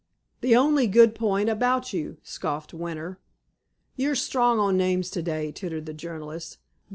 "The 0.39 0.55
only 0.55 0.87
good 0.87 1.13
point 1.13 1.47
about 1.47 1.93
you," 1.93 2.17
scoffed 2.23 2.73
Winter. 2.73 3.19
"You're 3.95 4.15
strong 4.15 4.57
on 4.57 4.75
names 4.75 5.11
to 5.11 5.21
day," 5.21 5.51
tittered 5.51 5.85
the 5.85 5.93
journalist. 5.93 6.57